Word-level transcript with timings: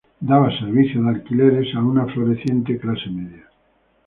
Daba 0.27 0.49
servicio 0.57 1.03
de 1.03 1.09
alquileres 1.09 1.75
a 1.75 1.79
una 1.83 2.07
floreciente 2.07 2.79
clase 2.79 3.11
media. 3.11 3.45